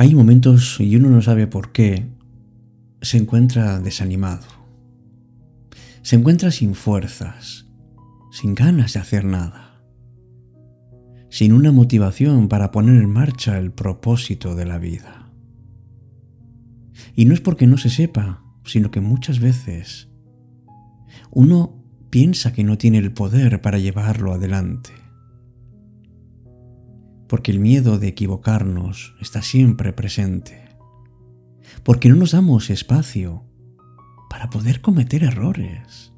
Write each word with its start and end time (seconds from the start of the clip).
Hay 0.00 0.14
momentos, 0.14 0.78
y 0.78 0.94
uno 0.94 1.08
no 1.08 1.20
sabe 1.22 1.48
por 1.48 1.72
qué, 1.72 2.06
se 3.02 3.18
encuentra 3.18 3.80
desanimado. 3.80 4.46
Se 6.02 6.14
encuentra 6.14 6.52
sin 6.52 6.76
fuerzas, 6.76 7.66
sin 8.30 8.54
ganas 8.54 8.92
de 8.92 9.00
hacer 9.00 9.24
nada, 9.24 9.82
sin 11.30 11.52
una 11.52 11.72
motivación 11.72 12.46
para 12.46 12.70
poner 12.70 13.02
en 13.02 13.10
marcha 13.10 13.58
el 13.58 13.72
propósito 13.72 14.54
de 14.54 14.66
la 14.66 14.78
vida. 14.78 15.32
Y 17.16 17.24
no 17.24 17.34
es 17.34 17.40
porque 17.40 17.66
no 17.66 17.76
se 17.76 17.90
sepa, 17.90 18.44
sino 18.64 18.92
que 18.92 19.00
muchas 19.00 19.40
veces 19.40 20.10
uno 21.32 21.82
piensa 22.08 22.52
que 22.52 22.62
no 22.62 22.78
tiene 22.78 22.98
el 22.98 23.12
poder 23.12 23.60
para 23.62 23.80
llevarlo 23.80 24.32
adelante. 24.32 24.92
Porque 27.28 27.50
el 27.50 27.60
miedo 27.60 27.98
de 27.98 28.08
equivocarnos 28.08 29.14
está 29.20 29.42
siempre 29.42 29.92
presente. 29.92 30.68
Porque 31.84 32.08
no 32.08 32.16
nos 32.16 32.32
damos 32.32 32.70
espacio 32.70 33.44
para 34.28 34.50
poder 34.50 34.80
cometer 34.80 35.22
errores. 35.22 36.12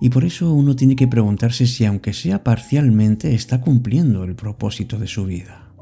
Y 0.00 0.10
por 0.10 0.24
eso 0.24 0.52
uno 0.52 0.76
tiene 0.76 0.96
que 0.96 1.08
preguntarse 1.08 1.66
si 1.66 1.84
aunque 1.84 2.12
sea 2.12 2.44
parcialmente 2.44 3.34
está 3.34 3.60
cumpliendo 3.60 4.24
el 4.24 4.36
propósito 4.36 4.98
de 4.98 5.08
su 5.08 5.24
vida. 5.24 5.72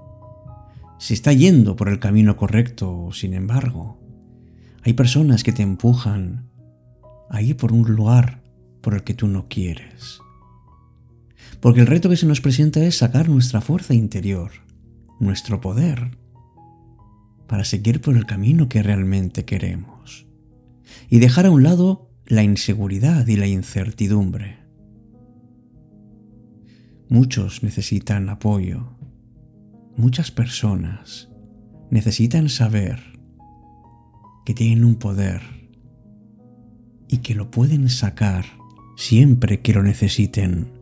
Si 0.99 1.13
está 1.13 1.33
yendo 1.33 1.77
por 1.77 1.89
el 1.91 1.99
camino 1.99 2.37
correcto, 2.37 3.11
sin 3.13 3.35
embargo, 3.35 3.99
hay 4.83 4.95
personas 4.95 5.45
que 5.45 5.53
te 5.53 5.63
empujan 5.63 6.49
a 7.29 7.43
ir 7.43 7.57
por 7.57 7.73
un 7.73 7.95
lugar 7.95 8.43
por 8.81 8.95
el 8.95 9.05
que 9.05 9.15
tú 9.15 9.27
no 9.27 9.47
quieres. 9.49 10.21
Porque 11.61 11.81
el 11.81 11.87
reto 11.87 12.09
que 12.09 12.17
se 12.17 12.27
nos 12.27 12.41
presenta 12.41 12.85
es 12.85 12.99
sacar 12.99 13.29
nuestra 13.29 13.61
fuerza 13.61 13.95
interior, 13.95 14.53
nuestro 15.21 15.61
poder, 15.61 16.17
para 17.47 17.65
seguir 17.65 18.01
por 18.01 18.17
el 18.17 18.27
camino 18.27 18.69
que 18.69 18.83
realmente 18.83 19.45
queremos. 19.45 20.27
Y 21.09 21.19
dejar 21.19 21.47
a 21.47 21.51
un 21.51 21.63
lado 21.63 22.11
la 22.27 22.43
inseguridad 22.43 23.27
y 23.27 23.37
la 23.37 23.47
incertidumbre. 23.47 24.59
Muchos 27.09 27.63
necesitan 27.63 28.29
apoyo. 28.29 28.97
Muchas 29.97 30.31
personas 30.31 31.29
necesitan 31.91 32.49
saber 32.49 33.01
que 34.45 34.55
tienen 34.55 34.85
un 34.85 34.97
poder 34.97 35.43
y 37.09 37.19
que 37.19 37.35
lo 37.35 37.51
pueden 37.51 37.89
sacar 37.89 38.45
siempre 38.97 39.61
que 39.61 39.73
lo 39.73 39.83
necesiten. 39.83 40.76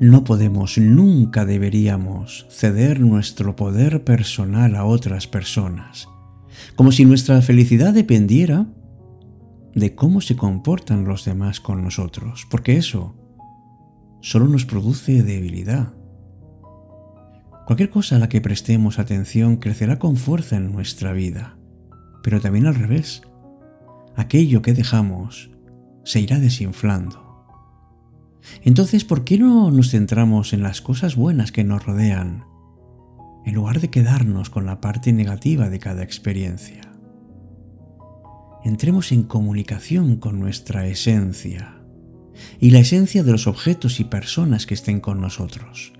No 0.00 0.22
podemos, 0.22 0.78
nunca 0.78 1.44
deberíamos 1.44 2.46
ceder 2.50 3.00
nuestro 3.00 3.56
poder 3.56 4.04
personal 4.04 4.76
a 4.76 4.84
otras 4.84 5.26
personas, 5.26 6.08
como 6.76 6.92
si 6.92 7.04
nuestra 7.04 7.42
felicidad 7.42 7.92
dependiera 7.92 8.66
de 9.74 9.96
cómo 9.96 10.20
se 10.20 10.36
comportan 10.36 11.04
los 11.04 11.24
demás 11.24 11.58
con 11.58 11.82
nosotros, 11.82 12.46
porque 12.48 12.76
eso 12.76 13.16
solo 14.20 14.46
nos 14.46 14.64
produce 14.64 15.24
debilidad. 15.24 15.94
Cualquier 17.66 17.90
cosa 17.90 18.16
a 18.16 18.18
la 18.20 18.28
que 18.28 18.40
prestemos 18.40 19.00
atención 19.00 19.56
crecerá 19.56 19.98
con 19.98 20.16
fuerza 20.16 20.56
en 20.56 20.70
nuestra 20.70 21.12
vida, 21.12 21.58
pero 22.22 22.40
también 22.40 22.66
al 22.66 22.76
revés. 22.76 23.22
Aquello 24.14 24.62
que 24.62 24.74
dejamos 24.74 25.50
se 26.04 26.20
irá 26.20 26.38
desinflando 26.38 27.27
entonces, 28.62 29.04
¿por 29.04 29.24
qué 29.24 29.38
no 29.38 29.70
nos 29.70 29.90
centramos 29.90 30.52
en 30.52 30.62
las 30.62 30.80
cosas 30.80 31.16
buenas 31.16 31.52
que 31.52 31.64
nos 31.64 31.84
rodean, 31.84 32.44
en 33.44 33.54
lugar 33.54 33.80
de 33.80 33.90
quedarnos 33.90 34.50
con 34.50 34.66
la 34.66 34.80
parte 34.80 35.12
negativa 35.12 35.70
de 35.70 35.78
cada 35.78 36.02
experiencia? 36.02 36.80
Entremos 38.64 39.12
en 39.12 39.22
comunicación 39.22 40.16
con 40.16 40.40
nuestra 40.40 40.86
esencia 40.86 41.76
y 42.60 42.70
la 42.70 42.80
esencia 42.80 43.22
de 43.22 43.32
los 43.32 43.46
objetos 43.46 44.00
y 44.00 44.04
personas 44.04 44.66
que 44.66 44.74
estén 44.74 45.00
con 45.00 45.20
nosotros. 45.20 45.92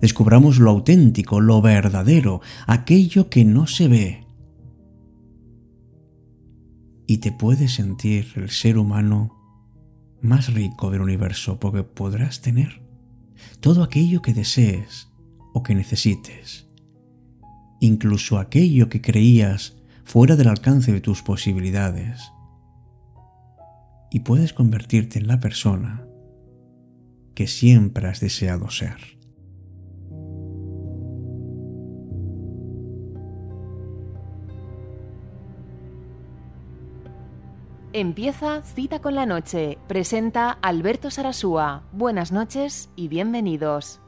Descubramos 0.00 0.58
lo 0.58 0.70
auténtico, 0.70 1.40
lo 1.40 1.62
verdadero, 1.62 2.40
aquello 2.66 3.28
que 3.28 3.44
no 3.44 3.66
se 3.66 3.88
ve. 3.88 4.26
Y 7.06 7.18
te 7.18 7.32
puedes 7.32 7.74
sentir 7.74 8.26
el 8.36 8.50
ser 8.50 8.78
humano 8.78 9.35
más 10.20 10.52
rico 10.52 10.90
del 10.90 11.02
universo 11.02 11.58
porque 11.60 11.82
podrás 11.82 12.40
tener 12.40 12.82
todo 13.60 13.82
aquello 13.82 14.22
que 14.22 14.34
desees 14.34 15.08
o 15.52 15.62
que 15.62 15.74
necesites, 15.74 16.68
incluso 17.80 18.38
aquello 18.38 18.88
que 18.88 19.00
creías 19.00 19.76
fuera 20.04 20.36
del 20.36 20.48
alcance 20.48 20.92
de 20.92 21.00
tus 21.00 21.22
posibilidades. 21.22 22.32
Y 24.10 24.20
puedes 24.20 24.52
convertirte 24.52 25.18
en 25.18 25.26
la 25.26 25.40
persona 25.40 26.06
que 27.34 27.46
siempre 27.46 28.08
has 28.08 28.20
deseado 28.20 28.70
ser. 28.70 28.96
Empieza 37.98 38.60
Cita 38.60 38.98
con 38.98 39.14
la 39.14 39.24
Noche. 39.24 39.78
Presenta 39.88 40.50
Alberto 40.50 41.10
Sarasúa. 41.10 41.84
Buenas 41.92 42.30
noches 42.30 42.90
y 42.94 43.08
bienvenidos. 43.08 44.02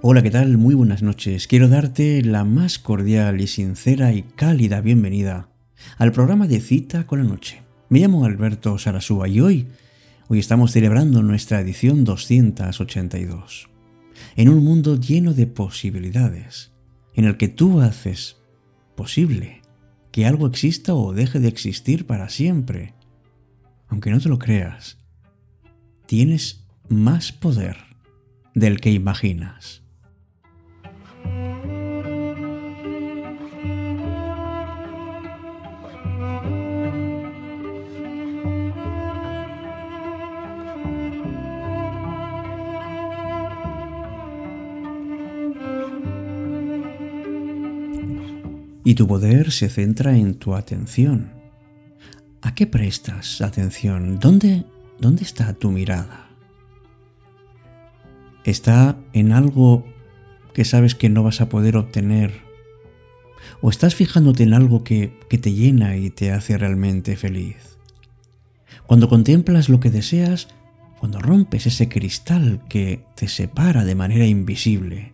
Hola, 0.00 0.22
¿qué 0.22 0.30
tal? 0.30 0.56
Muy 0.56 0.74
buenas 0.74 1.02
noches. 1.02 1.46
Quiero 1.46 1.68
darte 1.68 2.22
la 2.22 2.44
más 2.44 2.78
cordial 2.78 3.42
y 3.42 3.48
sincera 3.48 4.14
y 4.14 4.22
cálida 4.22 4.80
bienvenida 4.80 5.50
al 5.98 6.12
programa 6.12 6.46
de 6.46 6.60
Cita 6.60 7.06
con 7.06 7.22
la 7.22 7.28
Noche 7.28 7.67
me 7.88 8.00
llamo 8.00 8.24
Alberto 8.24 8.76
Sarasúa 8.78 9.28
y 9.28 9.40
hoy, 9.40 9.68
hoy 10.28 10.38
estamos 10.38 10.72
celebrando 10.72 11.22
nuestra 11.22 11.60
edición 11.60 12.04
282. 12.04 13.70
En 14.36 14.48
un 14.50 14.62
mundo 14.62 14.96
lleno 14.96 15.32
de 15.32 15.46
posibilidades, 15.46 16.72
en 17.14 17.24
el 17.24 17.36
que 17.36 17.48
tú 17.48 17.80
haces 17.80 18.36
posible 18.94 19.62
que 20.12 20.26
algo 20.26 20.46
exista 20.46 20.94
o 20.94 21.14
deje 21.14 21.40
de 21.40 21.48
existir 21.48 22.06
para 22.06 22.28
siempre. 22.28 22.94
Aunque 23.88 24.10
no 24.10 24.20
te 24.20 24.28
lo 24.28 24.38
creas, 24.38 24.98
tienes 26.06 26.66
más 26.88 27.32
poder 27.32 27.76
del 28.54 28.80
que 28.80 28.90
imaginas. 28.90 29.82
Y 48.88 48.94
tu 48.94 49.06
poder 49.06 49.52
se 49.52 49.68
centra 49.68 50.16
en 50.16 50.36
tu 50.36 50.54
atención. 50.54 51.30
¿A 52.40 52.54
qué 52.54 52.66
prestas 52.66 53.42
atención? 53.42 54.18
¿Dónde, 54.18 54.64
dónde 54.98 55.24
está 55.24 55.52
tu 55.52 55.70
mirada? 55.70 56.30
¿Está 58.44 58.96
en 59.12 59.32
algo 59.32 59.84
que 60.54 60.64
sabes 60.64 60.94
que 60.94 61.10
no 61.10 61.22
vas 61.22 61.42
a 61.42 61.50
poder 61.50 61.76
obtener? 61.76 62.32
¿O 63.60 63.68
estás 63.68 63.94
fijándote 63.94 64.44
en 64.44 64.54
algo 64.54 64.84
que, 64.84 65.18
que 65.28 65.36
te 65.36 65.52
llena 65.52 65.98
y 65.98 66.08
te 66.08 66.32
hace 66.32 66.56
realmente 66.56 67.14
feliz? 67.16 67.76
Cuando 68.86 69.10
contemplas 69.10 69.68
lo 69.68 69.80
que 69.80 69.90
deseas, 69.90 70.48
cuando 70.98 71.18
rompes 71.18 71.66
ese 71.66 71.90
cristal 71.90 72.62
que 72.70 73.04
te 73.16 73.28
separa 73.28 73.84
de 73.84 73.94
manera 73.94 74.24
invisible, 74.24 75.12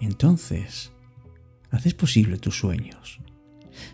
entonces 0.00 0.90
haces 1.70 1.94
posible 1.94 2.38
tus 2.38 2.58
sueños. 2.58 3.20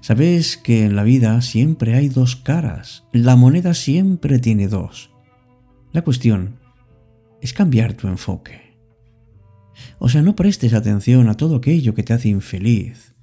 Sabes 0.00 0.56
que 0.56 0.84
en 0.84 0.96
la 0.96 1.02
vida 1.02 1.40
siempre 1.40 1.94
hay 1.94 2.08
dos 2.08 2.36
caras, 2.36 3.04
la 3.12 3.36
moneda 3.36 3.74
siempre 3.74 4.38
tiene 4.38 4.68
dos. 4.68 5.10
La 5.92 6.02
cuestión 6.02 6.58
es 7.40 7.52
cambiar 7.52 7.94
tu 7.94 8.08
enfoque. 8.08 8.74
O 9.98 10.08
sea, 10.08 10.22
no 10.22 10.36
prestes 10.36 10.72
atención 10.72 11.28
a 11.28 11.36
todo 11.36 11.56
aquello 11.56 11.94
que 11.94 12.02
te 12.02 12.12
hace 12.12 12.28
infeliz 12.28 13.14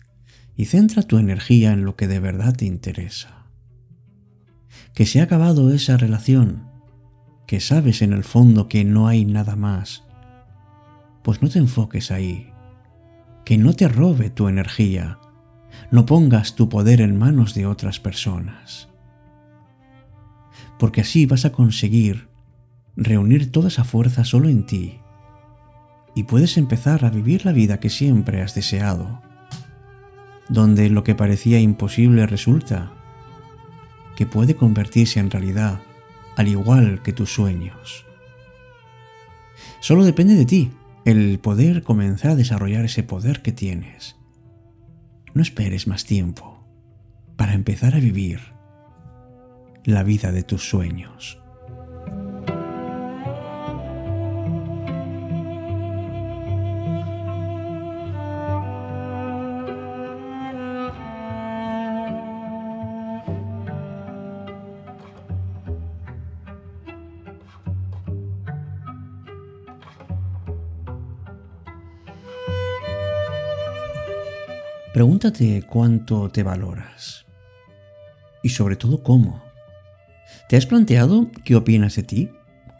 y 0.55 0.65
centra 0.65 1.03
tu 1.03 1.17
energía 1.17 1.71
en 1.71 1.85
lo 1.85 1.95
que 1.95 2.07
de 2.07 2.19
verdad 2.19 2.55
te 2.55 2.65
interesa. 2.65 3.45
Que 4.93 5.05
se 5.05 5.19
ha 5.19 5.23
acabado 5.23 5.73
esa 5.73 5.97
relación, 5.97 6.67
que 7.47 7.59
sabes 7.59 8.01
en 8.01 8.13
el 8.13 8.23
fondo 8.23 8.67
que 8.67 8.83
no 8.83 9.07
hay 9.07 9.25
nada 9.25 9.55
más, 9.55 10.03
pues 11.23 11.41
no 11.41 11.49
te 11.49 11.59
enfoques 11.59 12.11
ahí, 12.11 12.50
que 13.51 13.57
no 13.57 13.73
te 13.73 13.89
robe 13.89 14.29
tu 14.29 14.47
energía, 14.47 15.19
no 15.91 16.05
pongas 16.05 16.55
tu 16.55 16.69
poder 16.69 17.01
en 17.01 17.19
manos 17.19 17.53
de 17.53 17.65
otras 17.65 17.99
personas. 17.99 18.87
Porque 20.79 21.01
así 21.01 21.25
vas 21.25 21.43
a 21.43 21.51
conseguir 21.51 22.29
reunir 22.95 23.51
toda 23.51 23.67
esa 23.67 23.83
fuerza 23.83 24.23
solo 24.23 24.47
en 24.47 24.65
ti 24.65 25.01
y 26.15 26.23
puedes 26.23 26.55
empezar 26.55 27.03
a 27.03 27.09
vivir 27.09 27.45
la 27.45 27.51
vida 27.51 27.81
que 27.81 27.89
siempre 27.89 28.41
has 28.41 28.55
deseado, 28.55 29.21
donde 30.47 30.89
lo 30.89 31.03
que 31.03 31.13
parecía 31.13 31.59
imposible 31.59 32.27
resulta 32.27 32.93
que 34.15 34.25
puede 34.25 34.55
convertirse 34.55 35.19
en 35.19 35.29
realidad, 35.29 35.81
al 36.37 36.47
igual 36.47 37.01
que 37.01 37.11
tus 37.11 37.33
sueños. 37.33 38.05
Solo 39.81 40.05
depende 40.05 40.35
de 40.35 40.45
ti 40.45 40.71
el 41.05 41.39
poder 41.39 41.83
comenzar 41.83 42.31
a 42.31 42.35
desarrollar 42.35 42.85
ese 42.85 43.03
poder 43.03 43.41
que 43.41 43.51
tienes. 43.51 44.15
No 45.33 45.41
esperes 45.41 45.87
más 45.87 46.05
tiempo 46.05 46.63
para 47.37 47.53
empezar 47.53 47.95
a 47.95 47.99
vivir 47.99 48.39
la 49.83 50.03
vida 50.03 50.31
de 50.31 50.43
tus 50.43 50.69
sueños. 50.69 51.40
Pregúntate 74.93 75.63
cuánto 75.63 76.29
te 76.29 76.43
valoras 76.43 77.25
y 78.43 78.49
sobre 78.49 78.75
todo 78.75 79.03
cómo. 79.03 79.41
¿Te 80.49 80.57
has 80.57 80.65
planteado 80.65 81.31
qué 81.45 81.55
opinas 81.55 81.95
de 81.95 82.03
ti? 82.03 82.29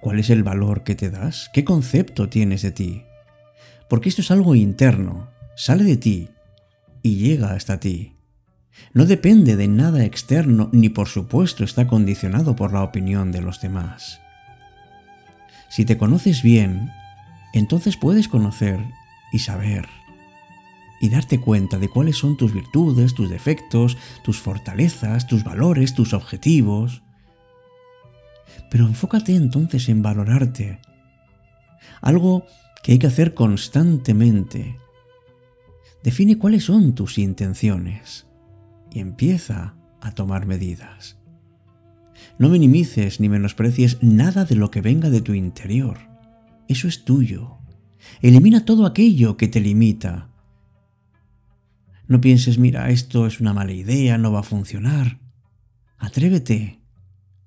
¿Cuál 0.02 0.20
es 0.20 0.30
el 0.30 0.44
valor 0.44 0.84
que 0.84 0.96
te 0.96 1.10
das? 1.10 1.50
¿Qué 1.54 1.64
concepto 1.64 2.28
tienes 2.28 2.64
de 2.64 2.72
ti? 2.72 3.04
Porque 3.88 4.10
esto 4.10 4.22
es 4.22 4.30
algo 4.30 4.56
interno, 4.56 5.30
sale 5.56 5.86
de 5.86 5.96
ti 5.96 6.30
y 7.02 7.16
llega 7.16 7.54
hasta 7.54 7.80
ti. 7.80 8.18
No 8.94 9.06
depende 9.06 9.56
de 9.56 9.70
nada 9.70 10.04
externo 10.04 10.70
ni 10.74 10.90
por 10.90 11.08
supuesto 11.08 11.64
está 11.64 11.88
condicionado 11.88 12.58
por 12.58 12.74
la 12.74 12.84
opinión 12.84 13.32
de 13.32 13.42
los 13.42 13.62
demás. 13.62 14.20
Si 15.70 15.86
te 15.86 15.98
conoces 15.98 16.44
bien, 16.44 16.92
entonces 17.54 17.96
puedes 17.96 18.28
conocer 18.28 18.82
y 19.32 19.40
saber 19.40 19.88
y 21.02 21.10
darte 21.10 21.42
cuenta 21.42 21.80
de 21.80 21.90
cuáles 21.90 22.18
son 22.18 22.38
tus 22.38 22.54
virtudes, 22.54 23.16
tus 23.16 23.30
defectos, 23.30 23.98
tus 24.24 24.40
fortalezas, 24.40 25.26
tus 25.26 25.44
valores, 25.44 25.96
tus 25.96 26.14
objetivos. 26.14 27.02
Pero 28.70 28.86
enfócate 28.86 29.36
entonces 29.36 29.90
en 29.90 30.04
valorarte. 30.04 30.80
Algo 32.02 32.46
que 32.84 32.94
hay 32.94 33.00
que 33.00 33.08
hacer 33.08 33.34
constantemente. 33.34 34.78
Define 36.04 36.38
cuáles 36.38 36.66
son 36.66 36.94
tus 36.94 37.18
intenciones 37.18 38.28
y 38.92 39.00
empieza 39.00 39.76
a 40.02 40.12
tomar 40.12 40.46
medidas. 40.46 41.18
No 42.38 42.50
minimices 42.50 43.20
ni 43.20 43.28
menosprecies 43.28 43.98
nada 44.04 44.46
de 44.46 44.56
lo 44.56 44.70
que 44.70 44.82
venga 44.82 45.10
de 45.10 45.22
tu 45.22 45.34
interior. 45.34 45.98
Eso 46.68 46.88
es 46.88 47.06
tuyo. 47.06 47.58
Elimina 48.22 48.66
todo 48.66 48.86
aquello 48.86 49.36
que 49.36 49.48
te 49.48 49.60
limita 49.60 50.31
no 52.12 52.20
pienses, 52.20 52.58
mira, 52.58 52.90
esto 52.90 53.26
es 53.26 53.40
una 53.40 53.54
mala 53.54 53.72
idea, 53.72 54.18
no 54.18 54.34
va 54.34 54.42
a 54.42 54.44
funcionar. 54.44 55.22
Atrévete, 55.98 56.82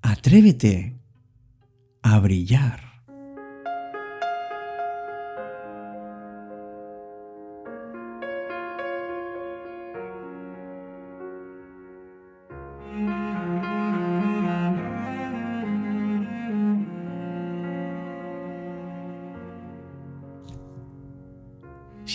atrévete 0.01 0.97
a 2.01 2.19
brillar. 2.19 2.84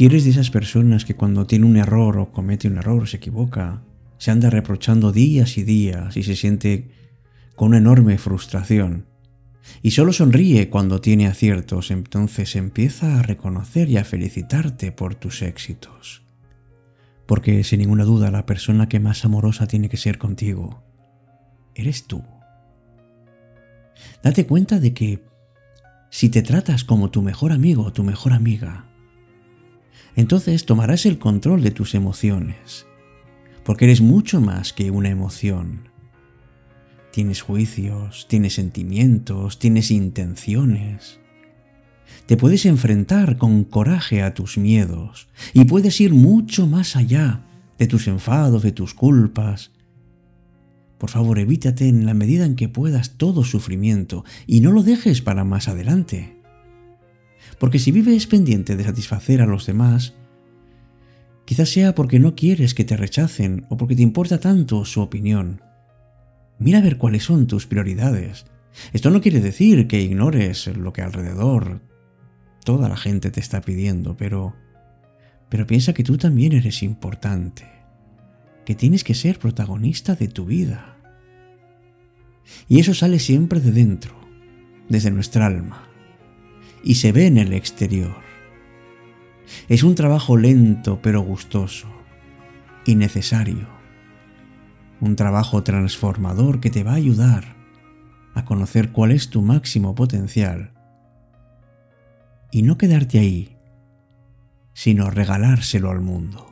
Si 0.00 0.06
eres 0.06 0.24
de 0.24 0.30
esas 0.30 0.50
personas 0.50 1.04
que 1.04 1.14
cuando 1.14 1.46
tiene 1.46 1.66
un 1.66 1.76
error 1.76 2.16
o 2.16 2.32
comete 2.32 2.66
un 2.68 2.78
error 2.78 3.02
o 3.02 3.06
se 3.06 3.18
equivoca, 3.18 3.82
se 4.16 4.30
anda 4.30 4.48
reprochando 4.48 5.12
días 5.12 5.58
y 5.58 5.62
días 5.62 6.16
y 6.16 6.22
se 6.22 6.36
siente 6.36 6.88
con 7.54 7.68
una 7.68 7.76
enorme 7.76 8.16
frustración, 8.16 9.04
y 9.82 9.90
solo 9.90 10.14
sonríe 10.14 10.70
cuando 10.70 11.02
tiene 11.02 11.26
aciertos, 11.26 11.90
entonces 11.90 12.56
empieza 12.56 13.18
a 13.18 13.22
reconocer 13.22 13.90
y 13.90 13.98
a 13.98 14.04
felicitarte 14.04 14.90
por 14.90 15.16
tus 15.16 15.42
éxitos. 15.42 16.22
Porque 17.26 17.62
sin 17.62 17.80
ninguna 17.80 18.04
duda 18.04 18.30
la 18.30 18.46
persona 18.46 18.88
que 18.88 19.00
más 19.00 19.26
amorosa 19.26 19.66
tiene 19.66 19.90
que 19.90 19.98
ser 19.98 20.16
contigo 20.16 20.82
eres 21.74 22.06
tú. 22.06 22.24
Date 24.22 24.46
cuenta 24.46 24.80
de 24.80 24.94
que 24.94 25.22
si 26.08 26.30
te 26.30 26.40
tratas 26.40 26.84
como 26.84 27.10
tu 27.10 27.20
mejor 27.20 27.52
amigo 27.52 27.82
o 27.82 27.92
tu 27.92 28.02
mejor 28.02 28.32
amiga, 28.32 28.86
entonces 30.16 30.66
tomarás 30.66 31.06
el 31.06 31.18
control 31.18 31.62
de 31.62 31.70
tus 31.70 31.94
emociones, 31.94 32.86
porque 33.64 33.84
eres 33.86 34.00
mucho 34.00 34.40
más 34.40 34.72
que 34.72 34.90
una 34.90 35.08
emoción. 35.08 35.88
Tienes 37.12 37.42
juicios, 37.42 38.26
tienes 38.28 38.54
sentimientos, 38.54 39.58
tienes 39.58 39.90
intenciones. 39.90 41.18
Te 42.26 42.36
puedes 42.36 42.66
enfrentar 42.66 43.36
con 43.36 43.64
coraje 43.64 44.22
a 44.22 44.34
tus 44.34 44.58
miedos 44.58 45.28
y 45.52 45.64
puedes 45.64 46.00
ir 46.00 46.12
mucho 46.12 46.66
más 46.66 46.94
allá 46.94 47.44
de 47.78 47.86
tus 47.86 48.06
enfados, 48.06 48.62
de 48.62 48.72
tus 48.72 48.94
culpas. 48.94 49.72
Por 50.98 51.10
favor, 51.10 51.38
evítate 51.38 51.88
en 51.88 52.06
la 52.06 52.14
medida 52.14 52.44
en 52.44 52.54
que 52.54 52.68
puedas 52.68 53.16
todo 53.16 53.42
sufrimiento 53.42 54.24
y 54.46 54.60
no 54.60 54.70
lo 54.70 54.82
dejes 54.82 55.22
para 55.22 55.44
más 55.44 55.66
adelante. 55.66 56.39
Porque 57.60 57.78
si 57.78 57.92
vives 57.92 58.26
pendiente 58.26 58.74
de 58.74 58.84
satisfacer 58.84 59.42
a 59.42 59.46
los 59.46 59.66
demás, 59.66 60.14
quizás 61.44 61.68
sea 61.68 61.94
porque 61.94 62.18
no 62.18 62.34
quieres 62.34 62.72
que 62.72 62.84
te 62.84 62.96
rechacen 62.96 63.66
o 63.68 63.76
porque 63.76 63.94
te 63.94 64.02
importa 64.02 64.40
tanto 64.40 64.86
su 64.86 65.02
opinión. 65.02 65.60
Mira 66.58 66.78
a 66.78 66.82
ver 66.82 66.96
cuáles 66.96 67.24
son 67.24 67.46
tus 67.46 67.66
prioridades. 67.66 68.46
Esto 68.94 69.10
no 69.10 69.20
quiere 69.20 69.40
decir 69.40 69.88
que 69.88 70.00
ignores 70.00 70.68
lo 70.68 70.94
que 70.94 71.02
alrededor 71.02 71.82
toda 72.64 72.88
la 72.88 72.96
gente 72.96 73.30
te 73.30 73.40
está 73.40 73.60
pidiendo, 73.60 74.16
pero 74.16 74.54
pero 75.50 75.66
piensa 75.66 75.92
que 75.92 76.04
tú 76.04 76.16
también 76.16 76.52
eres 76.52 76.82
importante, 76.82 77.66
que 78.64 78.74
tienes 78.74 79.04
que 79.04 79.14
ser 79.14 79.38
protagonista 79.38 80.14
de 80.14 80.28
tu 80.28 80.46
vida. 80.46 80.96
Y 82.68 82.80
eso 82.80 82.94
sale 82.94 83.18
siempre 83.18 83.60
de 83.60 83.72
dentro, 83.72 84.14
desde 84.88 85.10
nuestra 85.10 85.44
alma 85.46 85.89
y 86.82 86.96
se 86.96 87.12
ve 87.12 87.26
en 87.26 87.38
el 87.38 87.52
exterior. 87.52 88.16
Es 89.68 89.82
un 89.82 89.94
trabajo 89.94 90.36
lento 90.36 91.00
pero 91.02 91.20
gustoso 91.22 91.88
y 92.84 92.94
necesario. 92.94 93.68
Un 95.00 95.16
trabajo 95.16 95.62
transformador 95.62 96.60
que 96.60 96.70
te 96.70 96.82
va 96.84 96.92
a 96.92 96.96
ayudar 96.96 97.56
a 98.34 98.44
conocer 98.44 98.92
cuál 98.92 99.12
es 99.12 99.30
tu 99.30 99.42
máximo 99.42 99.94
potencial 99.94 100.72
y 102.52 102.62
no 102.62 102.78
quedarte 102.78 103.18
ahí, 103.18 103.56
sino 104.72 105.10
regalárselo 105.10 105.90
al 105.90 106.00
mundo. 106.00 106.49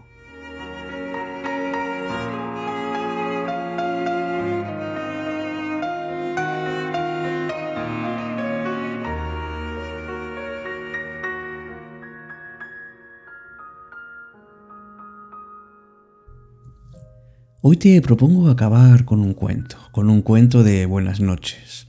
Hoy 17.70 17.76
te 17.76 18.00
propongo 18.00 18.48
acabar 18.48 19.04
con 19.04 19.20
un 19.20 19.34
cuento, 19.34 19.76
con 19.92 20.08
un 20.08 20.22
cuento 20.22 20.62
de 20.62 20.86
buenas 20.86 21.20
noches, 21.20 21.86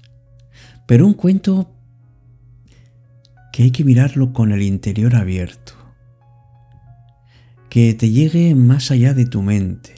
pero 0.86 1.08
un 1.08 1.14
cuento 1.14 1.72
que 3.54 3.64
hay 3.64 3.72
que 3.72 3.86
mirarlo 3.86 4.34
con 4.34 4.52
el 4.52 4.62
interior 4.62 5.16
abierto, 5.16 5.72
que 7.70 7.94
te 7.94 8.10
llegue 8.10 8.56
más 8.56 8.92
allá 8.92 9.14
de 9.14 9.26
tu 9.26 9.42
mente. 9.42 9.96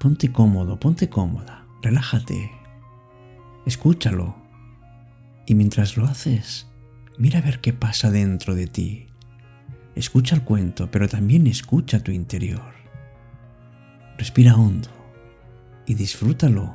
Ponte 0.00 0.32
cómodo, 0.32 0.80
ponte 0.80 1.10
cómoda, 1.10 1.66
relájate, 1.82 2.50
escúchalo 3.66 4.36
y 5.44 5.54
mientras 5.54 5.98
lo 5.98 6.06
haces, 6.06 6.66
mira 7.18 7.40
a 7.40 7.42
ver 7.42 7.60
qué 7.60 7.74
pasa 7.74 8.10
dentro 8.10 8.54
de 8.54 8.68
ti. 8.68 9.06
Escucha 9.94 10.34
el 10.34 10.44
cuento, 10.44 10.90
pero 10.90 11.08
también 11.08 11.46
escucha 11.46 12.02
tu 12.02 12.10
interior. 12.10 12.77
Respira 14.18 14.56
hondo 14.56 14.88
y 15.86 15.94
disfrútalo. 15.94 16.74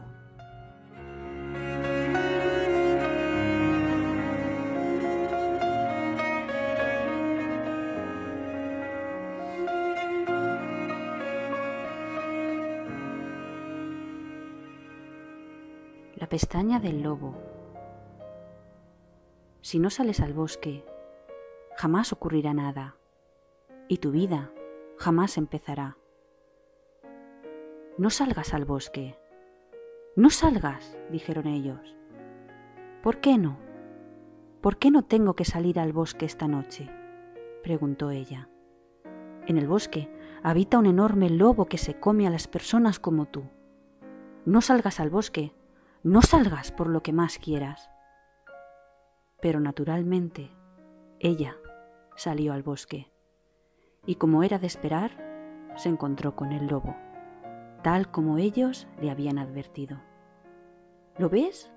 La 16.15 16.29
pestaña 16.29 16.79
del 16.79 17.03
lobo. 17.03 17.35
Si 19.59 19.79
no 19.79 19.89
sales 19.89 20.21
al 20.21 20.31
bosque, 20.31 20.85
jamás 21.75 22.13
ocurrirá 22.13 22.53
nada 22.53 22.95
y 23.89 23.97
tu 23.97 24.11
vida 24.11 24.49
jamás 24.97 25.37
empezará. 25.37 25.97
No 27.97 28.09
salgas 28.09 28.53
al 28.53 28.65
bosque. 28.65 29.15
No 30.15 30.29
salgas, 30.29 30.97
dijeron 31.11 31.47
ellos. 31.47 31.95
¿Por 33.03 33.19
qué 33.19 33.37
no? 33.37 33.57
¿Por 34.61 34.77
qué 34.77 34.91
no 34.91 35.03
tengo 35.03 35.35
que 35.35 35.45
salir 35.45 35.79
al 35.79 35.93
bosque 35.93 36.25
esta 36.25 36.47
noche? 36.47 36.89
preguntó 37.61 38.11
ella. 38.11 38.49
En 39.45 39.57
el 39.57 39.67
bosque 39.67 40.09
habita 40.41 40.79
un 40.79 40.85
enorme 40.85 41.29
lobo 41.29 41.65
que 41.65 41.77
se 41.77 41.99
come 41.99 42.25
a 42.25 42.29
las 42.29 42.47
personas 42.47 42.99
como 42.99 43.25
tú. 43.25 43.43
No 44.45 44.61
salgas 44.61 44.99
al 44.99 45.09
bosque, 45.09 45.53
no 46.01 46.21
salgas 46.21 46.71
por 46.71 46.87
lo 46.87 47.03
que 47.03 47.13
más 47.13 47.37
quieras. 47.37 47.89
Pero 49.41 49.59
naturalmente, 49.59 50.49
ella 51.19 51.57
salió 52.15 52.53
al 52.53 52.63
bosque 52.63 53.11
y 54.05 54.15
como 54.15 54.43
era 54.43 54.59
de 54.59 54.67
esperar, 54.67 55.11
se 55.75 55.89
encontró 55.89 56.35
con 56.35 56.51
el 56.51 56.67
lobo, 56.67 56.95
tal 57.83 58.09
como 58.09 58.37
ellos 58.37 58.87
le 58.99 59.11
habían 59.11 59.37
advertido. 59.37 60.01
¿Lo 61.17 61.29
ves? 61.29 61.71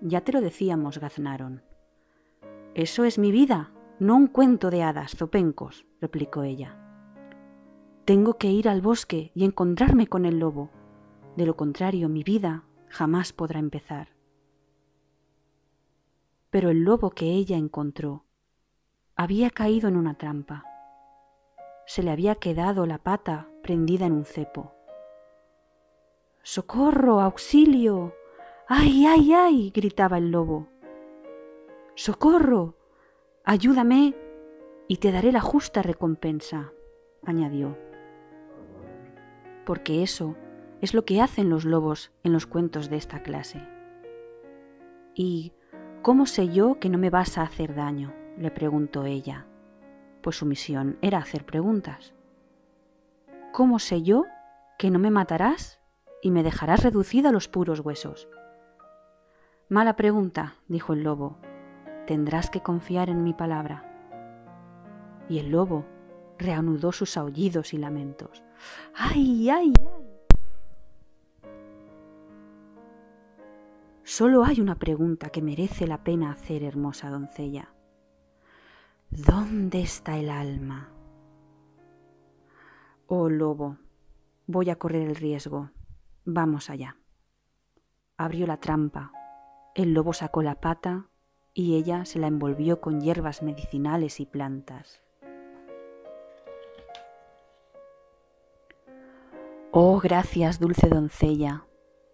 Ya 0.00 0.22
te 0.22 0.32
lo 0.32 0.40
decíamos, 0.40 0.98
gaznaron. 0.98 1.62
Eso 2.74 3.04
es 3.04 3.18
mi 3.18 3.30
vida, 3.30 3.72
no 3.98 4.16
un 4.16 4.28
cuento 4.28 4.70
de 4.70 4.82
hadas, 4.82 5.14
zopencos, 5.16 5.84
replicó 6.00 6.42
ella. 6.42 6.78
Tengo 8.06 8.38
que 8.38 8.50
ir 8.50 8.68
al 8.68 8.80
bosque 8.80 9.30
y 9.34 9.44
encontrarme 9.44 10.06
con 10.06 10.24
el 10.24 10.38
lobo. 10.38 10.70
De 11.36 11.44
lo 11.44 11.56
contrario, 11.56 12.08
mi 12.08 12.22
vida 12.22 12.64
jamás 12.88 13.32
podrá 13.34 13.58
empezar. 13.58 14.08
Pero 16.48 16.70
el 16.70 16.82
lobo 16.84 17.10
que 17.10 17.26
ella 17.26 17.58
encontró 17.58 18.24
había 19.14 19.50
caído 19.50 19.88
en 19.88 19.96
una 19.96 20.14
trampa 20.14 20.64
se 21.90 22.04
le 22.04 22.12
había 22.12 22.36
quedado 22.36 22.86
la 22.86 22.98
pata 22.98 23.48
prendida 23.64 24.06
en 24.06 24.12
un 24.12 24.24
cepo. 24.24 24.72
¡Socorro! 26.42 27.20
¡Auxilio! 27.20 28.14
¡Ay, 28.68 29.06
ay, 29.06 29.32
ay! 29.32 29.72
gritaba 29.74 30.18
el 30.18 30.30
lobo. 30.30 30.68
¡Socorro! 31.94 32.76
Ayúdame 33.44 34.14
y 34.88 34.96
te 34.98 35.12
daré 35.12 35.32
la 35.32 35.40
justa 35.40 35.82
recompensa, 35.82 36.72
añadió. 37.24 37.76
Porque 39.64 40.02
eso 40.02 40.36
es 40.80 40.94
lo 40.94 41.04
que 41.04 41.20
hacen 41.20 41.50
los 41.50 41.64
lobos 41.64 42.12
en 42.22 42.32
los 42.32 42.46
cuentos 42.46 42.90
de 42.90 42.96
esta 42.96 43.22
clase. 43.22 43.66
¿Y 45.14 45.52
cómo 46.02 46.26
sé 46.26 46.48
yo 46.48 46.78
que 46.80 46.88
no 46.88 46.98
me 46.98 47.10
vas 47.10 47.38
a 47.38 47.42
hacer 47.42 47.74
daño? 47.74 48.14
le 48.38 48.50
preguntó 48.50 49.04
ella 49.04 49.46
pues 50.20 50.36
su 50.36 50.46
misión 50.46 50.98
era 51.02 51.18
hacer 51.18 51.44
preguntas. 51.44 52.14
¿Cómo 53.52 53.78
sé 53.78 54.02
yo 54.02 54.26
que 54.78 54.90
no 54.90 54.98
me 54.98 55.10
matarás 55.10 55.79
y 56.22 56.30
me 56.30 56.42
dejarás 56.42 56.82
reducida 56.82 57.30
a 57.30 57.32
los 57.32 57.48
puros 57.48 57.80
huesos? 57.80 58.28
Mala 59.68 59.96
pregunta, 59.96 60.56
dijo 60.68 60.92
el 60.92 61.04
lobo. 61.04 61.38
Tendrás 62.06 62.50
que 62.50 62.60
confiar 62.60 63.08
en 63.08 63.22
mi 63.22 63.34
palabra. 63.34 63.84
Y 65.28 65.38
el 65.38 65.50
lobo 65.50 65.84
reanudó 66.38 66.90
sus 66.90 67.16
aullidos 67.16 67.72
y 67.72 67.78
lamentos. 67.78 68.42
¡Ay, 68.94 69.48
ay, 69.48 69.72
ay! 69.78 70.10
Solo 74.02 74.44
hay 74.44 74.60
una 74.60 74.74
pregunta 74.74 75.30
que 75.30 75.40
merece 75.40 75.86
la 75.86 76.02
pena 76.02 76.32
hacer, 76.32 76.64
hermosa 76.64 77.10
doncella. 77.10 77.72
¿Dónde 79.08 79.82
está 79.82 80.18
el 80.18 80.30
alma? 80.30 80.88
Oh 83.06 83.28
lobo, 83.28 83.76
voy 84.48 84.68
a 84.70 84.76
correr 84.76 85.08
el 85.08 85.14
riesgo. 85.14 85.70
Vamos 86.24 86.70
allá. 86.70 86.96
Abrió 88.16 88.46
la 88.46 88.58
trampa. 88.58 89.12
El 89.74 89.94
lobo 89.94 90.12
sacó 90.12 90.42
la 90.42 90.60
pata 90.60 91.08
y 91.54 91.76
ella 91.76 92.04
se 92.04 92.18
la 92.18 92.26
envolvió 92.26 92.80
con 92.80 93.00
hierbas 93.00 93.42
medicinales 93.42 94.20
y 94.20 94.26
plantas. 94.26 95.02
Oh, 99.72 100.00
gracias, 100.00 100.58
dulce 100.58 100.88
doncella. 100.88 101.66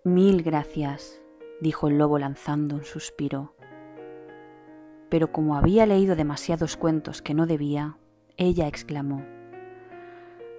Mil 0.05 0.43
gracias, 0.43 1.21
dijo 1.61 1.89
el 1.89 1.99
lobo 1.99 2.19
lanzando 2.19 2.77
un 2.77 2.85
suspiro 2.85 3.57
pero 5.09 5.33
como 5.33 5.57
había 5.57 5.87
leído 5.87 6.17
demasiados 6.17 6.77
cuentos 6.77 7.23
que 7.23 7.35
no 7.35 7.47
debía, 7.47 7.97
ella 8.37 8.67
exclamó, 8.67 9.25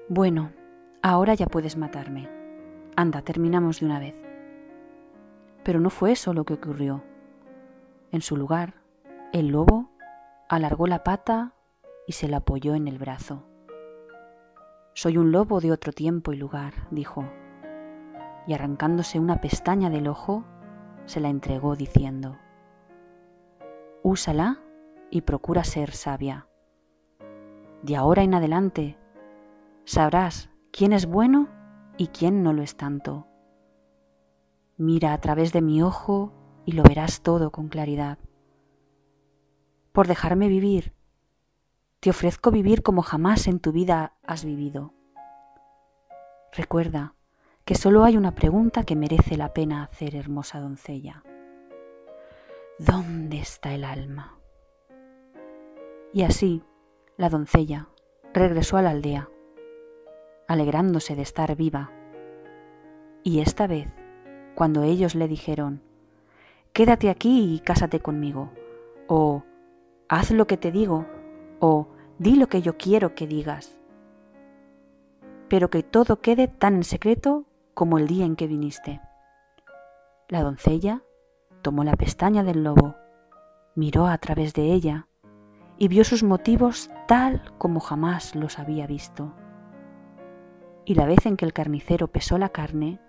Bueno, 0.09 0.51
ahora 1.01 1.33
ya 1.33 1.47
puedes 1.47 1.77
matarme. 1.77 2.29
Anda, 2.99 3.21
terminamos 3.21 3.79
de 3.79 3.85
una 3.85 3.99
vez. 3.99 4.15
Pero 5.63 5.79
no 5.79 5.91
fue 5.91 6.13
eso 6.13 6.33
lo 6.33 6.45
que 6.45 6.55
ocurrió. 6.55 7.03
En 8.11 8.21
su 8.21 8.35
lugar, 8.35 8.81
el 9.33 9.49
lobo 9.49 9.91
alargó 10.49 10.87
la 10.87 11.03
pata 11.03 11.53
y 12.07 12.13
se 12.13 12.27
la 12.27 12.37
apoyó 12.37 12.73
en 12.73 12.87
el 12.87 12.97
brazo. 12.97 13.43
Soy 14.95 15.17
un 15.17 15.31
lobo 15.31 15.61
de 15.61 15.71
otro 15.71 15.93
tiempo 15.93 16.33
y 16.33 16.37
lugar, 16.37 16.73
dijo, 16.89 17.29
y 18.47 18.53
arrancándose 18.53 19.19
una 19.19 19.41
pestaña 19.41 19.91
del 19.91 20.07
ojo, 20.07 20.43
se 21.05 21.19
la 21.19 21.29
entregó 21.29 21.75
diciendo, 21.75 22.39
úsala 24.01 24.57
y 25.11 25.21
procura 25.21 25.63
ser 25.63 25.91
sabia. 25.91 26.47
De 27.83 27.95
ahora 27.95 28.23
en 28.23 28.33
adelante 28.33 28.97
sabrás 29.85 30.49
quién 30.71 30.93
es 30.93 31.05
bueno 31.05 31.56
y 31.97 32.07
quién 32.07 32.43
no 32.43 32.53
lo 32.53 32.61
es 32.61 32.77
tanto. 32.77 33.27
Mira 34.77 35.13
a 35.13 35.19
través 35.19 35.53
de 35.53 35.61
mi 35.61 35.81
ojo 35.81 36.33
y 36.65 36.73
lo 36.73 36.83
verás 36.83 37.21
todo 37.21 37.51
con 37.51 37.67
claridad. 37.67 38.19
Por 39.91 40.07
dejarme 40.07 40.47
vivir, 40.47 40.93
te 41.99 42.11
ofrezco 42.11 42.51
vivir 42.51 42.83
como 42.83 43.01
jamás 43.01 43.47
en 43.47 43.59
tu 43.59 43.71
vida 43.71 44.13
has 44.23 44.45
vivido. 44.45 44.93
Recuerda 46.51 47.15
que 47.65 47.75
solo 47.75 48.03
hay 48.03 48.15
una 48.15 48.35
pregunta 48.35 48.83
que 48.83 48.95
merece 48.95 49.35
la 49.35 49.53
pena 49.53 49.83
hacer, 49.83 50.15
hermosa 50.15 50.59
doncella. 50.59 51.23
¿Dónde 52.79 53.39
está 53.39 53.73
el 53.73 53.83
alma? 53.83 54.39
Y 56.13 56.21
así 56.23 56.63
la 57.17 57.29
doncella 57.29 57.89
regresó 58.33 58.77
a 58.77 58.83
la 58.83 58.91
aldea, 58.91 59.29
alegrándose 60.47 61.15
de 61.15 61.21
estar 61.21 61.55
viva. 61.55 61.91
Y 63.23 63.39
esta 63.39 63.67
vez, 63.67 63.87
cuando 64.55 64.83
ellos 64.83 65.15
le 65.15 65.27
dijeron, 65.27 65.81
Quédate 66.73 67.09
aquí 67.09 67.55
y 67.55 67.59
cásate 67.59 67.99
conmigo, 67.99 68.51
o 69.07 69.43
Haz 70.09 70.31
lo 70.31 70.47
que 70.47 70.57
te 70.57 70.71
digo, 70.71 71.05
o 71.59 71.87
Di 72.19 72.35
lo 72.35 72.47
que 72.47 72.63
yo 72.63 72.77
quiero 72.77 73.13
que 73.13 73.27
digas, 73.27 73.77
pero 75.49 75.69
que 75.69 75.83
todo 75.83 76.19
quede 76.19 76.47
tan 76.47 76.77
en 76.77 76.83
secreto 76.83 77.45
como 77.75 77.99
el 77.99 78.07
día 78.07 78.25
en 78.25 78.35
que 78.35 78.47
viniste. 78.47 79.01
La 80.27 80.41
doncella 80.41 81.03
tomó 81.61 81.83
la 81.83 81.95
pestaña 81.95 82.43
del 82.43 82.63
lobo, 82.63 82.95
miró 83.75 84.07
a 84.07 84.17
través 84.17 84.55
de 84.55 84.73
ella 84.73 85.07
y 85.77 85.89
vio 85.89 86.03
sus 86.03 86.23
motivos 86.23 86.89
tal 87.07 87.53
como 87.59 87.79
jamás 87.79 88.33
los 88.33 88.57
había 88.57 88.87
visto. 88.87 89.31
Y 90.87 90.95
la 90.95 91.05
vez 91.05 91.25
en 91.25 91.35
que 91.35 91.43
el 91.43 91.51
carnicero 91.51 92.07
pesó 92.07 92.37
la 92.37 92.47
carne, 92.47 93.01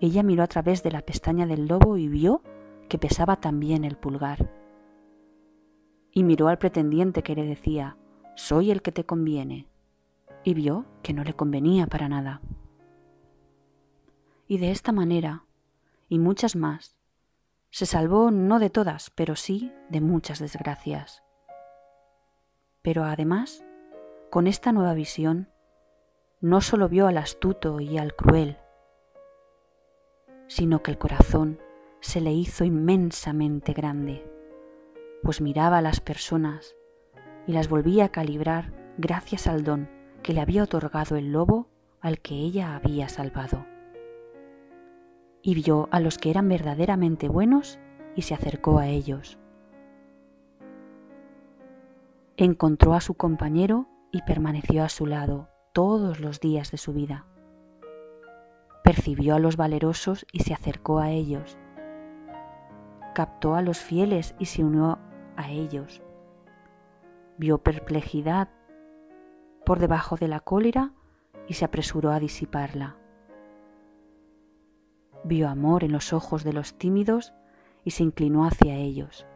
ella 0.00 0.22
miró 0.22 0.42
a 0.42 0.46
través 0.46 0.82
de 0.82 0.90
la 0.90 1.02
pestaña 1.02 1.44
del 1.44 1.66
lobo 1.66 1.98
y 1.98 2.08
vio 2.08 2.40
que 2.88 2.96
pesaba 2.96 3.36
también 3.36 3.84
el 3.84 3.98
pulgar. 3.98 4.50
y 6.12 6.24
miró 6.24 6.48
al 6.48 6.56
pretendiente 6.56 7.22
que 7.22 7.34
le 7.34 7.44
decía, 7.44 7.98
soy 8.36 8.70
el 8.70 8.80
que 8.80 8.90
te 8.90 9.04
conviene, 9.04 9.68
y 10.44 10.54
vio 10.54 10.86
que 11.02 11.12
no 11.12 11.24
le 11.24 11.34
convenía 11.34 11.86
para 11.88 12.08
nada. 12.08 12.40
Y 14.48 14.56
de 14.56 14.70
esta 14.70 14.92
manera, 14.92 15.44
y 16.08 16.18
muchas 16.18 16.56
más, 16.56 16.96
se 17.68 17.84
salvó 17.84 18.30
no 18.30 18.58
de 18.60 18.70
todas, 18.70 19.10
pero 19.10 19.36
sí 19.36 19.74
de 19.90 20.00
muchas 20.00 20.38
desgracias. 20.38 21.22
Pero 22.80 23.04
además, 23.04 23.62
con 24.30 24.46
esta 24.46 24.72
nueva 24.72 24.94
visión, 24.94 25.50
no 26.40 26.60
solo 26.60 26.88
vio 26.88 27.06
al 27.06 27.18
astuto 27.18 27.80
y 27.80 27.98
al 27.98 28.14
cruel, 28.14 28.58
sino 30.46 30.82
que 30.82 30.90
el 30.90 30.98
corazón 30.98 31.60
se 32.00 32.20
le 32.20 32.32
hizo 32.32 32.64
inmensamente 32.64 33.72
grande 33.72 34.36
pues 35.26 35.40
miraba 35.40 35.78
a 35.78 35.82
las 35.82 36.00
personas 36.00 36.76
y 37.48 37.52
las 37.52 37.68
volvía 37.68 38.04
a 38.04 38.08
calibrar 38.10 38.72
gracias 38.96 39.48
al 39.48 39.64
don 39.64 39.88
que 40.22 40.32
le 40.32 40.40
había 40.40 40.62
otorgado 40.62 41.16
el 41.16 41.32
lobo 41.32 41.68
al 42.00 42.20
que 42.20 42.34
ella 42.34 42.76
había 42.76 43.08
salvado. 43.08 43.66
Y 45.42 45.54
vio 45.56 45.88
a 45.90 45.98
los 45.98 46.18
que 46.18 46.30
eran 46.30 46.48
verdaderamente 46.48 47.28
buenos 47.28 47.80
y 48.14 48.22
se 48.22 48.34
acercó 48.34 48.78
a 48.78 48.86
ellos. 48.86 49.36
Encontró 52.36 52.94
a 52.94 53.00
su 53.00 53.14
compañero 53.14 53.88
y 54.12 54.22
permaneció 54.22 54.84
a 54.84 54.88
su 54.88 55.06
lado 55.06 55.48
todos 55.76 56.20
los 56.20 56.40
días 56.40 56.70
de 56.70 56.78
su 56.78 56.94
vida. 56.94 57.26
Percibió 58.82 59.34
a 59.34 59.38
los 59.38 59.58
valerosos 59.58 60.24
y 60.32 60.40
se 60.40 60.54
acercó 60.54 61.00
a 61.00 61.10
ellos. 61.10 61.58
Captó 63.14 63.54
a 63.54 63.60
los 63.60 63.80
fieles 63.80 64.34
y 64.38 64.46
se 64.46 64.64
unió 64.64 64.98
a 65.36 65.50
ellos. 65.50 66.00
Vio 67.36 67.58
perplejidad 67.58 68.48
por 69.66 69.78
debajo 69.78 70.16
de 70.16 70.28
la 70.28 70.40
cólera 70.40 70.94
y 71.46 71.52
se 71.52 71.66
apresuró 71.66 72.10
a 72.10 72.20
disiparla. 72.20 72.96
Vio 75.24 75.46
amor 75.46 75.84
en 75.84 75.92
los 75.92 76.14
ojos 76.14 76.42
de 76.42 76.54
los 76.54 76.78
tímidos 76.78 77.34
y 77.84 77.90
se 77.90 78.02
inclinó 78.02 78.46
hacia 78.46 78.76
ellos. 78.76 79.26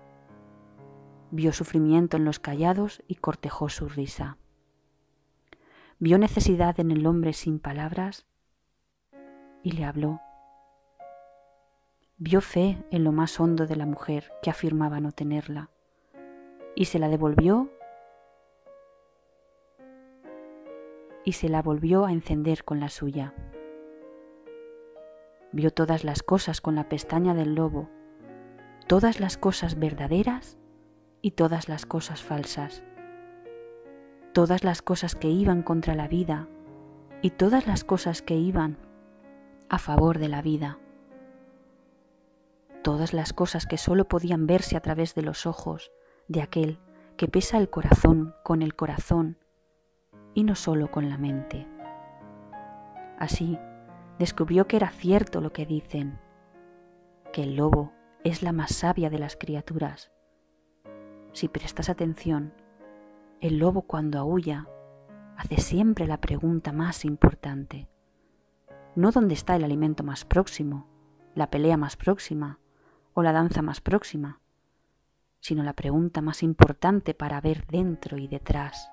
Vio 1.31 1.53
sufrimiento 1.53 2.17
en 2.17 2.25
los 2.25 2.39
callados 2.39 3.03
y 3.07 3.17
cortejó 3.17 3.69
su 3.69 3.91
risa. 3.91 4.39
Vio 6.03 6.17
necesidad 6.17 6.81
en 6.81 6.91
el 6.93 7.07
hombre 7.07 7.35
sin 7.35 7.59
palabras 7.59 8.27
y 9.63 9.73
le 9.73 9.85
habló. 9.85 10.19
Vio 12.17 12.41
fe 12.41 12.83
en 12.91 13.05
lo 13.05 13.13
más 13.13 13.39
hondo 13.39 13.67
de 13.67 13.77
la 13.77 13.85
mujer 13.85 14.33
que 14.43 14.49
afirmaba 14.49 15.01
no 15.01 15.13
tenerla 15.13 15.69
y 16.75 16.87
se 16.87 16.99
la 16.99 17.11
devolvió 17.11 17.71
y 21.23 21.33
se 21.33 21.51
la 21.51 21.61
volvió 21.61 22.07
a 22.07 22.13
encender 22.13 22.65
con 22.65 22.81
la 22.81 22.89
suya. 22.89 23.35
Vio 25.53 25.71
todas 25.71 26.03
las 26.03 26.23
cosas 26.23 26.63
con 26.63 26.77
la 26.77 26.89
pestaña 26.89 27.35
del 27.35 27.55
lobo, 27.55 27.91
todas 28.87 29.21
las 29.21 29.37
cosas 29.37 29.79
verdaderas 29.79 30.57
y 31.21 31.33
todas 31.33 31.69
las 31.69 31.85
cosas 31.85 32.23
falsas, 32.23 32.83
todas 34.33 34.63
las 34.63 34.83
cosas 34.83 35.15
que 35.15 35.29
iban 35.29 35.63
contra 35.63 35.95
la 35.95 36.09
vida 36.09 36.49
y 37.23 37.31
todas 37.31 37.67
las 37.67 37.85
cosas 37.85 38.23
que 38.23 38.37
iban 38.37 38.79
a 39.69 39.79
favor 39.79 40.19
de 40.19 40.29
la 40.29 40.41
vida, 40.41 40.79
todas 42.83 43.13
las 43.13 43.33
cosas 43.33 43.67
que 43.67 43.77
sólo 43.77 44.07
podían 44.07 44.47
verse 44.47 44.77
a 44.77 44.81
través 44.81 45.15
de 45.15 45.23
los 45.23 45.47
ojos 45.47 45.91
de 46.29 46.43
aquel 46.43 46.79
que 47.17 47.29
pesa 47.29 47.59
el 47.59 47.71
corazón 47.71 48.35
con 48.45 48.63
el 48.63 48.75
corazón 48.75 49.37
y 50.33 50.45
no 50.45 50.55
solo 50.55 50.91
con 50.91 51.11
la 51.11 51.19
mente. 51.19 51.67
Así, 53.19 53.59
descubrió 54.19 54.67
que 54.67 54.77
era 54.77 54.91
cierto 54.91 55.41
lo 55.41 55.53
que 55.53 55.67
dicen, 55.67 56.21
que 57.33 57.43
el 57.43 57.57
lobo 57.57 57.93
es 58.25 58.43
la 58.43 58.53
más 58.53 58.75
sabia 58.75 59.11
de 59.11 59.19
las 59.19 59.37
criaturas. 59.37 60.11
Si 61.33 61.49
prestas 61.49 61.89
atención, 61.89 62.55
el 63.41 63.59
lobo 63.59 63.83
cuando 63.83 64.19
aúlla 64.19 64.69
hace 65.37 65.59
siempre 65.59 66.07
la 66.07 66.21
pregunta 66.21 66.73
más 66.73 67.05
importante. 67.05 67.89
No 68.95 69.11
dónde 69.13 69.35
está 69.35 69.57
el 69.57 69.65
alimento 69.65 70.05
más 70.05 70.25
próximo, 70.25 70.87
la 71.35 71.51
pelea 71.51 71.79
más 71.79 71.97
próxima 71.97 72.59
o 73.15 73.23
la 73.23 73.33
danza 73.33 73.63
más 73.63 73.81
próxima, 73.81 74.41
sino 75.41 75.63
la 75.63 75.73
pregunta 75.73 76.21
más 76.21 76.43
importante 76.43 77.15
para 77.15 77.41
ver 77.41 77.67
dentro 77.67 78.19
y 78.19 78.29
detrás, 78.29 78.91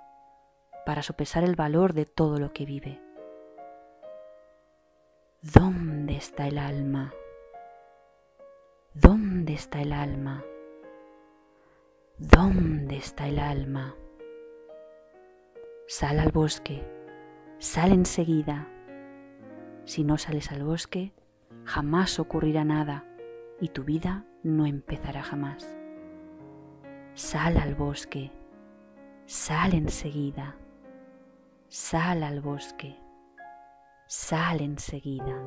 para 0.85 1.03
sopesar 1.03 1.43
el 1.43 1.55
valor 1.55 1.93
de 1.93 2.05
todo 2.05 2.39
lo 2.39 2.53
que 2.53 2.65
vive. 2.65 3.01
¿Dónde 5.41 6.15
está 6.15 6.47
el 6.47 6.57
alma? 6.57 7.13
¿Dónde 8.93 9.53
está 9.53 9.81
el 9.81 9.91
alma? 9.91 10.43
¿Dónde 12.17 12.97
está 12.97 13.27
el 13.27 13.39
alma? 13.39 13.95
Sal 15.89 16.19
al 16.19 16.33
bosque, 16.33 16.85
sal 17.59 17.93
enseguida. 17.93 18.67
Si 19.85 20.03
no 20.03 20.17
sales 20.17 20.51
al 20.51 20.65
bosque, 20.65 21.13
jamás 21.63 22.19
ocurrirá 22.19 22.65
nada 22.65 23.05
y 23.61 23.69
tu 23.69 23.85
vida 23.85 24.25
no 24.43 24.65
empezará 24.65 25.23
jamás. 25.23 25.77
Sal 27.13 27.55
al 27.55 27.73
bosque, 27.73 28.33
sal 29.27 29.73
enseguida, 29.73 30.57
sal 31.69 32.23
al 32.23 32.41
bosque, 32.41 32.99
sal 34.07 34.59
enseguida. 34.59 35.41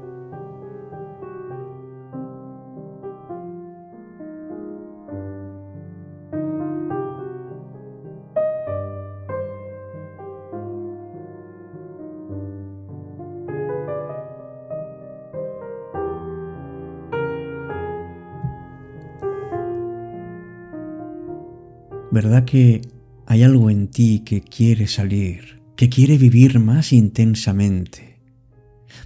¿Verdad 22.11 22.45
que 22.45 22.83
hay 23.27 23.45
algo 23.45 23.71
en 23.71 23.87
ti 23.87 24.23
que 24.25 24.41
quiere 24.41 24.89
salir, 24.89 25.63
que 25.77 25.89
quiere 25.89 26.19
vivir 26.19 26.59
más 26.59 26.93
intensamente? 26.93 28.19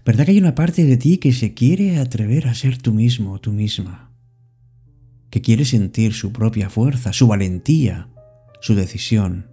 ¿Verdad 0.06 0.24
que 0.24 0.30
hay 0.30 0.38
una 0.38 0.54
parte 0.54 0.84
de 0.84 0.96
ti 0.96 1.18
que 1.18 1.34
se 1.34 1.52
quiere 1.52 1.98
atrever 1.98 2.48
a 2.48 2.54
ser 2.54 2.78
tú 2.78 2.94
mismo 2.94 3.32
o 3.32 3.40
tú 3.40 3.52
misma? 3.52 4.10
Que 5.28 5.42
quiere 5.42 5.66
sentir 5.66 6.14
su 6.14 6.32
propia 6.32 6.70
fuerza, 6.70 7.12
su 7.12 7.26
valentía, 7.26 8.08
su 8.62 8.74
decisión. 8.74 9.50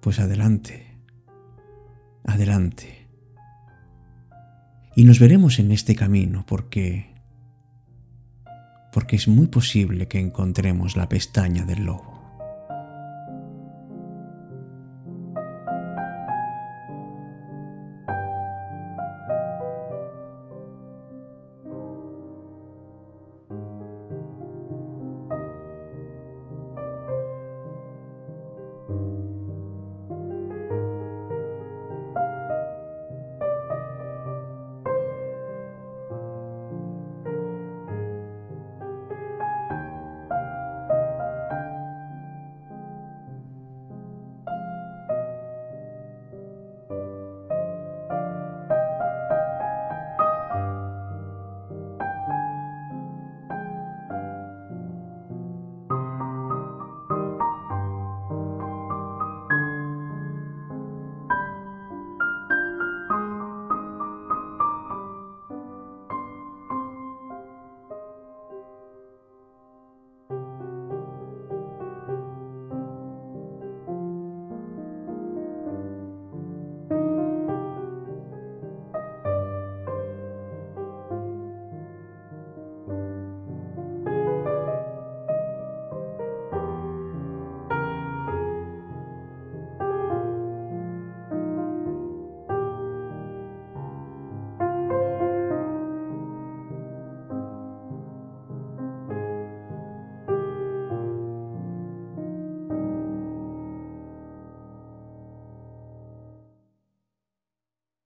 Pues 0.00 0.18
adelante, 0.18 0.94
adelante. 2.24 3.08
Y 4.94 5.04
nos 5.04 5.18
veremos 5.18 5.58
en 5.58 5.72
este 5.72 5.94
camino 5.94 6.44
porque 6.46 7.17
porque 8.92 9.16
es 9.16 9.28
muy 9.28 9.46
posible 9.46 10.08
que 10.08 10.18
encontremos 10.18 10.96
la 10.96 11.08
pestaña 11.08 11.64
del 11.64 11.84
lobo. 11.84 12.07